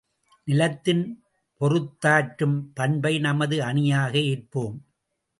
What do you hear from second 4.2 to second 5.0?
ஏற்போம்!